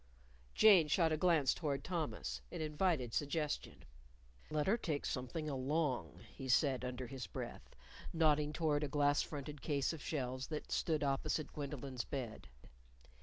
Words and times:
Jane 0.55 0.87
shot 0.87 1.11
a 1.11 1.15
glance 1.17 1.53
toward 1.53 1.83
Thomas. 1.83 2.41
It 2.49 2.59
invited 2.59 3.13
suggestion. 3.13 3.85
"Let 4.49 4.65
her 4.65 4.75
take 4.75 5.05
something 5.05 5.47
along," 5.47 6.21
he 6.33 6.49
said 6.49 6.83
under 6.83 7.05
his 7.05 7.27
breath, 7.27 7.75
nodding 8.11 8.51
toward 8.51 8.83
a 8.83 8.87
glass 8.87 9.21
fronted 9.21 9.61
case 9.61 9.93
of 9.93 10.01
shelves 10.01 10.47
that 10.47 10.71
stood 10.71 11.03
opposite 11.03 11.53
Gwendolyn's 11.53 12.03
bed. 12.03 12.47